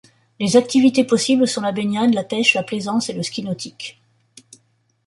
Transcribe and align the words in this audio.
Les 0.39 0.57
activités 0.57 1.03
possibles 1.03 1.47
sont 1.47 1.61
la 1.61 1.71
baignade, 1.71 2.15
la 2.15 2.23
pêche, 2.23 2.55
la 2.55 2.63
plaisance 2.63 3.09
et 3.09 3.13
le 3.13 3.21
ski 3.21 3.43
nautique. 3.43 4.01